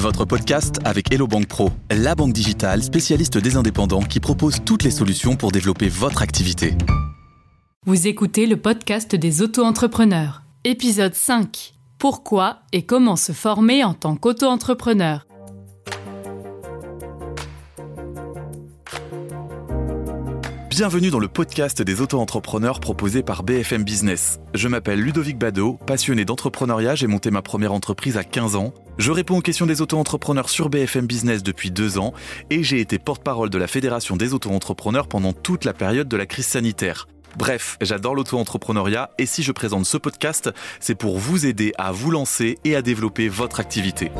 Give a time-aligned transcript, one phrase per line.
[0.00, 4.82] votre podcast avec Hello Bank Pro, la banque digitale spécialiste des indépendants qui propose toutes
[4.82, 6.74] les solutions pour développer votre activité.
[7.86, 11.74] Vous écoutez le podcast des auto-entrepreneurs, épisode 5.
[11.98, 15.26] Pourquoi et comment se former en tant qu'auto-entrepreneur
[20.68, 24.40] Bienvenue dans le podcast des auto-entrepreneurs proposé par BFM Business.
[24.52, 28.74] Je m'appelle Ludovic Bado, passionné d'entrepreneuriat, j'ai monté ma première entreprise à 15 ans.
[28.98, 32.14] Je réponds aux questions des auto-entrepreneurs sur BFM Business depuis deux ans
[32.48, 36.24] et j'ai été porte-parole de la Fédération des auto-entrepreneurs pendant toute la période de la
[36.24, 37.06] crise sanitaire.
[37.36, 42.10] Bref, j'adore l'auto-entrepreneuriat et si je présente ce podcast, c'est pour vous aider à vous
[42.10, 44.10] lancer et à développer votre activité.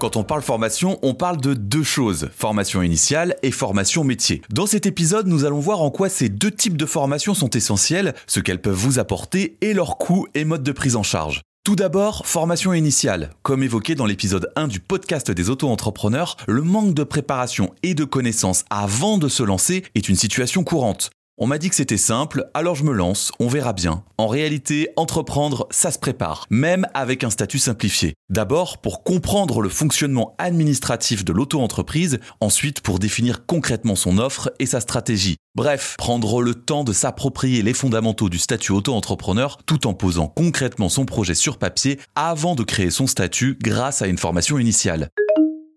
[0.00, 4.42] Quand on parle formation, on parle de deux choses, formation initiale et formation métier.
[4.50, 8.14] Dans cet épisode, nous allons voir en quoi ces deux types de formations sont essentielles,
[8.26, 11.42] ce qu'elles peuvent vous apporter et leurs coûts et modes de prise en charge.
[11.62, 13.34] Tout d'abord, formation initiale.
[13.42, 18.04] Comme évoqué dans l'épisode 1 du podcast des auto-entrepreneurs, le manque de préparation et de
[18.04, 21.10] connaissances avant de se lancer est une situation courante.
[21.42, 24.04] On m'a dit que c'était simple, alors je me lance, on verra bien.
[24.18, 28.12] En réalité, entreprendre, ça se prépare, même avec un statut simplifié.
[28.28, 34.66] D'abord pour comprendre le fonctionnement administratif de l'auto-entreprise, ensuite pour définir concrètement son offre et
[34.66, 35.38] sa stratégie.
[35.54, 40.90] Bref, prendre le temps de s'approprier les fondamentaux du statut auto-entrepreneur tout en posant concrètement
[40.90, 45.08] son projet sur papier avant de créer son statut grâce à une formation initiale.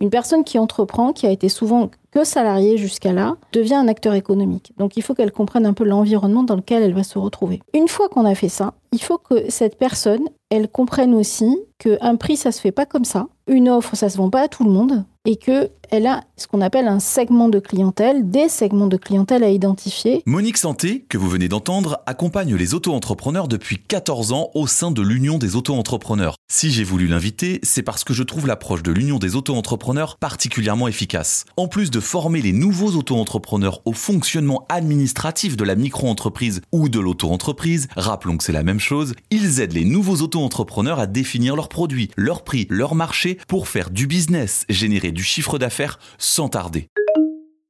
[0.00, 4.14] Une personne qui entreprend, qui a été souvent que salariée jusqu'à là, devient un acteur
[4.14, 4.72] économique.
[4.76, 7.60] Donc il faut qu'elle comprenne un peu l'environnement dans lequel elle va se retrouver.
[7.74, 12.16] Une fois qu'on a fait ça, il faut que cette personne, elle comprenne aussi qu'un
[12.16, 13.26] prix, ça se fait pas comme ça.
[13.46, 16.60] Une offre, ça se vend pas à tout le monde et qu'elle a ce qu'on
[16.60, 20.22] appelle un segment de clientèle, des segments de clientèle à identifier.
[20.26, 25.00] Monique Santé, que vous venez d'entendre, accompagne les auto-entrepreneurs depuis 14 ans au sein de
[25.00, 26.34] l'Union des auto-entrepreneurs.
[26.50, 30.88] Si j'ai voulu l'inviter, c'est parce que je trouve l'approche de l'Union des auto-entrepreneurs particulièrement
[30.88, 31.44] efficace.
[31.56, 36.98] En plus de former les nouveaux auto-entrepreneurs au fonctionnement administratif de la micro-entreprise ou de
[36.98, 41.68] l'auto-entreprise, rappelons que c'est la même chose, ils aident les nouveaux auto-entrepreneurs à définir leurs
[41.68, 46.88] produits, leurs prix, leur marché pour faire du business, générer du chiffre d'affaires sans tarder.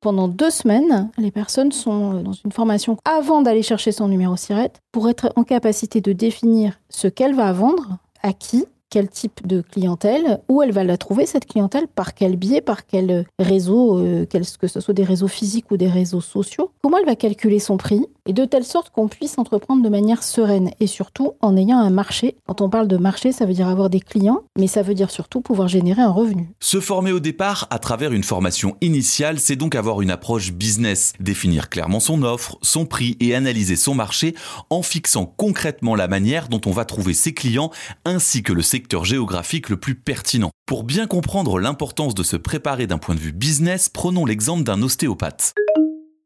[0.00, 4.72] Pendant deux semaines, les personnes sont dans une formation avant d'aller chercher son numéro SIRET
[4.92, 9.62] pour être en capacité de définir ce qu'elle va vendre, à qui, quel type de
[9.62, 14.26] clientèle, où elle va la trouver, cette clientèle, par quel biais, par quel réseau, euh,
[14.26, 17.76] que ce soit des réseaux physiques ou des réseaux sociaux, comment elle va calculer son
[17.76, 21.78] prix, et de telle sorte qu'on puisse entreprendre de manière sereine, et surtout en ayant
[21.78, 22.36] un marché.
[22.46, 25.10] Quand on parle de marché, ça veut dire avoir des clients, mais ça veut dire
[25.10, 26.50] surtout pouvoir générer un revenu.
[26.60, 31.12] Se former au départ à travers une formation initiale, c'est donc avoir une approche business,
[31.20, 34.34] définir clairement son offre, son prix et analyser son marché
[34.68, 37.70] en fixant concrètement la manière dont on va trouver ses clients
[38.04, 40.50] ainsi que le secteur géographique le plus pertinent.
[40.66, 44.82] Pour bien comprendre l'importance de se préparer d'un point de vue business, prenons l'exemple d'un
[44.82, 45.54] ostéopathe.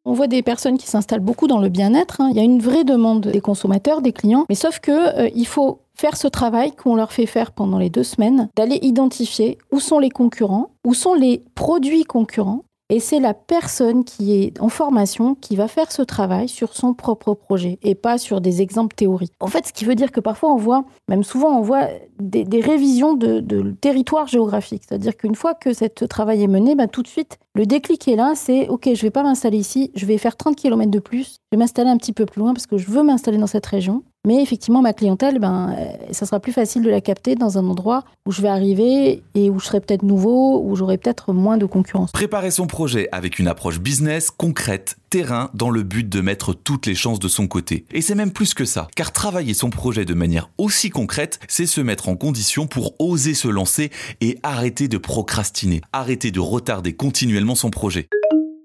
[0.07, 2.21] On voit des personnes qui s'installent beaucoup dans le bien-être.
[2.21, 2.29] Hein.
[2.31, 5.47] Il y a une vraie demande des consommateurs, des clients, mais sauf que euh, il
[5.47, 9.81] faut faire ce travail qu'on leur fait faire pendant les deux semaines, d'aller identifier où
[9.81, 14.69] sont les concurrents, où sont les produits concurrents, et c'est la personne qui est en
[14.69, 18.95] formation qui va faire ce travail sur son propre projet et pas sur des exemples
[18.95, 19.33] théoriques.
[19.41, 22.45] En fait, ce qui veut dire que parfois on voit, même souvent on voit des,
[22.61, 23.41] révisions de,
[23.81, 24.83] territoire géographique.
[24.87, 28.17] C'est-à-dire qu'une fois que ce travail est mené, ben, tout de suite, le déclic est
[28.17, 31.39] là, c'est OK, je vais pas m'installer ici, je vais faire 30 km de plus,
[31.53, 33.67] je vais m'installer un petit peu plus loin parce que je veux m'installer dans cette
[33.67, 34.03] région.
[34.27, 37.67] Mais effectivement, ma clientèle, ben, euh, ça sera plus facile de la capter dans un
[37.67, 41.59] endroit où je vais arriver et où je serai peut-être nouveau, où j'aurai peut-être moins
[41.59, 42.11] de concurrence.
[42.13, 46.87] Préparer son projet avec une approche business concrète, terrain, dans le but de mettre toutes
[46.87, 47.85] les chances de son côté.
[47.93, 51.67] Et c'est même plus que ça, car travailler son projet de manière aussi concrète, c'est
[51.67, 53.91] se mettre en condition pour oser se lancer
[54.23, 58.09] et arrêter de procrastiner, arrêter de retarder continuellement son projet.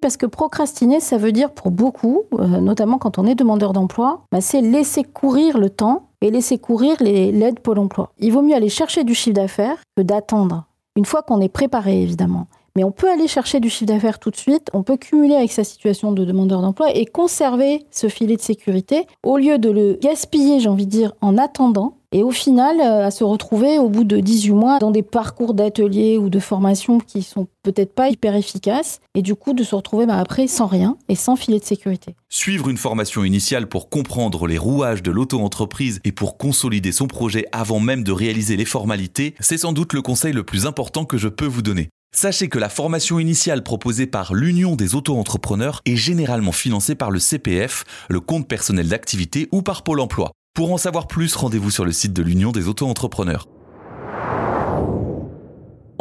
[0.10, 4.22] Parce que procrastiner, ça veut dire pour beaucoup, euh, notamment quand on est demandeur d'emploi,
[4.32, 8.12] bah, c'est laisser courir le temps et laisser courir l'aide Pôle emploi.
[8.18, 10.64] Il vaut mieux aller chercher du chiffre d'affaires que d'attendre,
[10.96, 12.48] une fois qu'on est préparé évidemment.
[12.76, 15.52] Mais on peut aller chercher du chiffre d'affaires tout de suite, on peut cumuler avec
[15.52, 19.98] sa situation de demandeur d'emploi et conserver ce filet de sécurité au lieu de le
[20.02, 23.88] gaspiller, j'ai envie de dire, en attendant et au final, euh, à se retrouver au
[23.88, 28.10] bout de 18 mois dans des parcours d'ateliers ou de formation qui sont peut-être pas
[28.10, 31.60] hyper efficaces, et du coup de se retrouver bah, après sans rien et sans filet
[31.60, 32.16] de sécurité.
[32.30, 37.46] Suivre une formation initiale pour comprendre les rouages de l'auto-entreprise et pour consolider son projet
[37.52, 41.18] avant même de réaliser les formalités, c'est sans doute le conseil le plus important que
[41.18, 41.90] je peux vous donner.
[42.12, 47.20] Sachez que la formation initiale proposée par l'Union des auto-entrepreneurs est généralement financée par le
[47.20, 50.32] CPF, le compte personnel d'activité ou par Pôle emploi.
[50.56, 53.48] Pour en savoir plus, rendez-vous sur le site de l'Union des auto-entrepreneurs.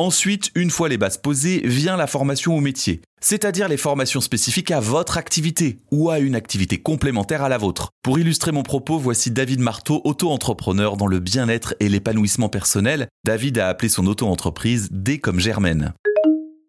[0.00, 4.70] Ensuite, une fois les bases posées, vient la formation au métier, c'est-à-dire les formations spécifiques
[4.70, 7.90] à votre activité ou à une activité complémentaire à la vôtre.
[8.04, 13.08] Pour illustrer mon propos, voici David Marteau, auto-entrepreneur dans le bien-être et l'épanouissement personnel.
[13.24, 15.92] David a appelé son auto-entreprise D comme Germaine.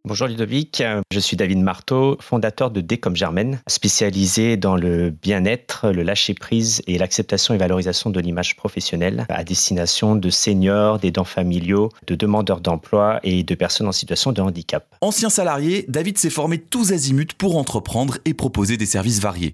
[0.10, 6.02] Bonjour Ludovic, je suis David Marteau, fondateur de D Germaine, spécialisé dans le bien-être, le
[6.02, 12.16] lâcher-prise et l'acceptation et valorisation de l'image professionnelle à destination de seniors, d'aidants familiaux, de
[12.16, 14.88] demandeurs d'emploi et de personnes en situation de handicap.
[15.02, 19.54] Ancien salarié, David s'est formé tous azimuts pour entreprendre et proposer des services variés.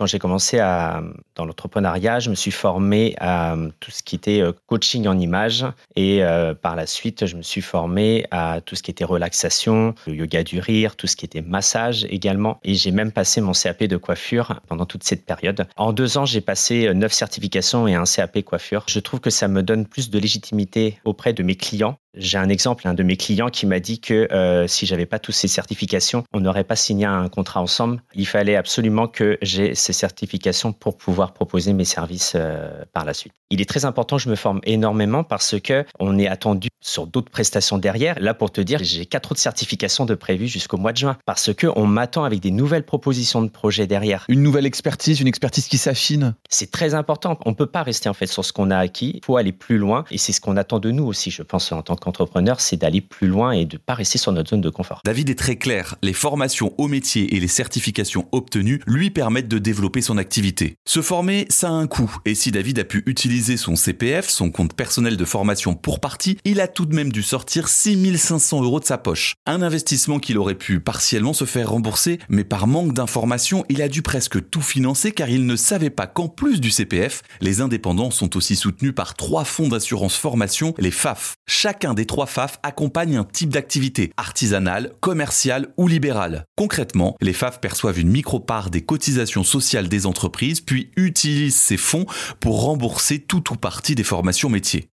[0.00, 1.02] Quand j'ai commencé à,
[1.34, 5.66] dans l'entrepreneuriat, je me suis formé à tout ce qui était euh, coaching en images
[5.94, 9.94] et euh, par la suite, je me suis formé à tout ce qui était relaxation,
[10.06, 12.60] le yoga du rire, tout ce qui était massage également.
[12.64, 15.68] Et j'ai même passé mon CAP de coiffure pendant toute cette période.
[15.76, 18.84] En deux ans, j'ai passé euh, neuf certifications et un CAP coiffure.
[18.88, 22.48] Je trouve que ça me donne plus de légitimité auprès de mes clients j'ai un
[22.48, 25.48] exemple, un de mes clients qui m'a dit que euh, si j'avais pas toutes ces
[25.48, 28.02] certifications, on n'aurait pas signé un contrat ensemble.
[28.14, 33.14] Il fallait absolument que j'ai ces certifications pour pouvoir proposer mes services euh, par la
[33.14, 33.32] suite.
[33.50, 37.30] Il est très important je me forme énormément parce que on est attendu sur d'autres
[37.30, 38.18] prestations derrière.
[38.20, 41.52] Là, pour te dire, j'ai quatre autres certifications de prévues jusqu'au mois de juin parce
[41.52, 44.24] que on m'attend avec des nouvelles propositions de projets derrière.
[44.28, 46.34] Une nouvelle expertise, une expertise qui s'affine.
[46.48, 47.38] C'est très important.
[47.44, 49.12] On peut pas rester en fait sur ce qu'on a acquis.
[49.16, 51.70] Il faut aller plus loin et c'est ce qu'on attend de nous aussi, je pense,
[51.72, 54.70] en tant qu'entrepreneur, c'est d'aller plus loin et de pas rester sur notre zone de
[54.70, 55.00] confort.
[55.04, 55.96] David est très clair.
[56.02, 60.74] Les formations au métier et les certifications obtenues lui permettent de développer son activité.
[60.86, 62.16] Se former, ça a un coût.
[62.24, 66.38] Et si David a pu utiliser son CPF, son compte personnel de formation pour partie,
[66.44, 69.34] il a tout de même dû sortir 6500 euros de sa poche.
[69.46, 73.88] Un investissement qu'il aurait pu partiellement se faire rembourser, mais par manque d'informations, il a
[73.88, 78.10] dû presque tout financer car il ne savait pas qu'en plus du CPF, les indépendants
[78.10, 81.34] sont aussi soutenus par trois fonds d'assurance formation, les FAF.
[81.46, 86.44] Chacun des trois FAF accompagne un type d'activité, artisanale, commerciale ou libérale.
[86.56, 92.06] Concrètement, les FAF perçoivent une micro-part des cotisations sociales des entreprises, puis utilisent ces fonds
[92.40, 94.90] pour rembourser tout ou partie des formations métiers.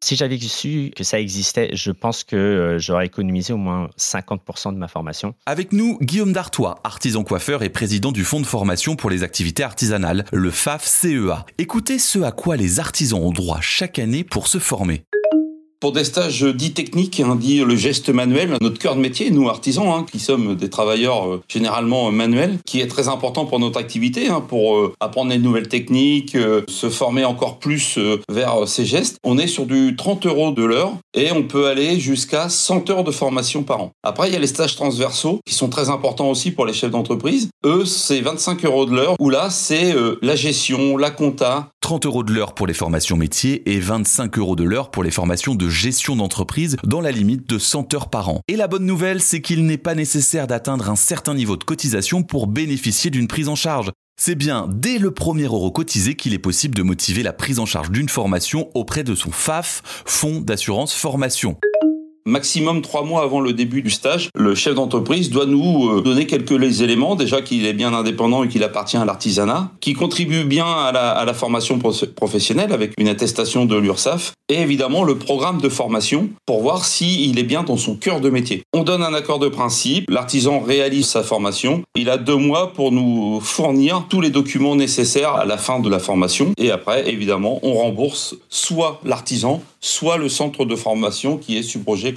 [0.00, 4.72] Si j'avais su que ça existait, je pense que euh, j'aurais économisé au moins 50%
[4.72, 5.34] de ma formation.
[5.44, 9.64] Avec nous, Guillaume Dartois, artisan coiffeur et président du Fonds de formation pour les activités
[9.64, 11.44] artisanales, le FAF CEA.
[11.58, 15.02] Écoutez ce à quoi les artisans ont droit chaque année pour se former.
[15.80, 19.48] Pour des stages dits techniques, hein, dit le geste manuel, notre cœur de métier, nous
[19.48, 23.78] artisans, hein, qui sommes des travailleurs euh, généralement manuels, qui est très important pour notre
[23.78, 27.96] activité, hein, pour euh, apprendre des nouvelles techniques, euh, se former encore plus
[28.28, 29.18] vers ces gestes.
[29.22, 33.04] On est sur du 30 euros de l'heure et on peut aller jusqu'à 100 heures
[33.04, 33.92] de formation par an.
[34.02, 36.90] Après, il y a les stages transversaux qui sont très importants aussi pour les chefs
[36.90, 37.50] d'entreprise.
[37.64, 41.68] Eux, c'est 25 euros de l'heure, où là, c'est la gestion, la compta.
[41.80, 45.10] 30 euros de l'heure pour les formations métiers et 25 euros de l'heure pour les
[45.10, 48.40] formations de gestion d'entreprise dans la limite de 100 heures par an.
[48.48, 52.22] Et la bonne nouvelle, c'est qu'il n'est pas nécessaire d'atteindre un certain niveau de cotisation
[52.22, 53.90] pour bénéficier d'une prise en charge.
[54.20, 57.66] C'est bien dès le premier euro cotisé qu'il est possible de motiver la prise en
[57.66, 61.56] charge d'une formation auprès de son FAF, Fonds d'assurance formation
[62.28, 66.26] maximum trois mois avant le début du stage, le chef d'entreprise doit nous euh, donner
[66.26, 67.16] quelques éléments.
[67.16, 71.34] Déjà qu'il est bien indépendant et qu'il appartient à l'artisanat, qui contribue bien à la,
[71.34, 71.78] formation
[72.16, 77.38] professionnelle avec une attestation de l'URSSAF et évidemment le programme de formation pour voir s'il
[77.38, 78.62] est bien dans son cœur de métier.
[78.72, 82.90] On donne un accord de principe, l'artisan réalise sa formation, il a deux mois pour
[82.90, 87.60] nous fournir tous les documents nécessaires à la fin de la formation et après évidemment
[87.62, 92.12] on rembourse soit l'artisan, soit le centre de formation qui est subrogé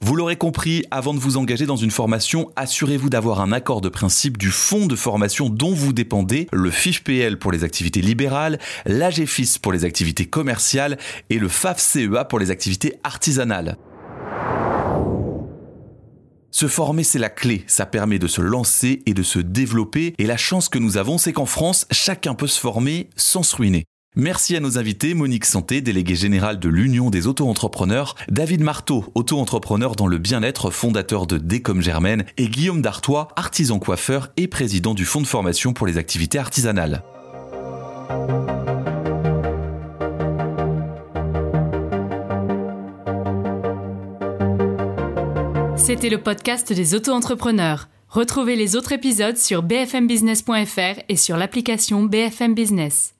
[0.00, 3.88] Vous l'aurez compris, avant de vous engager dans une formation, assurez-vous d'avoir un accord de
[3.88, 9.58] principe du fonds de formation dont vous dépendez, le FIFPL pour les activités libérales, l'AGFIS
[9.60, 10.98] pour les activités commerciales
[11.30, 13.76] et le FAF-CEA pour les activités artisanales.
[16.56, 17.64] Se former, c'est la clé.
[17.66, 20.14] Ça permet de se lancer et de se développer.
[20.16, 23.56] Et la chance que nous avons, c'est qu'en France, chacun peut se former sans se
[23.56, 23.84] ruiner.
[24.18, 29.94] Merci à nos invités, Monique Santé, déléguée générale de l'Union des auto-entrepreneurs, David Marteau, auto-entrepreneur
[29.94, 35.04] dans le bien-être, fondateur de Décom Germaine, et Guillaume Dartois, artisan coiffeur et président du
[35.04, 37.02] Fonds de formation pour les activités artisanales.
[45.76, 47.90] C'était le podcast des auto-entrepreneurs.
[48.08, 53.15] Retrouvez les autres épisodes sur bfmbusiness.fr et sur l'application BFM Business.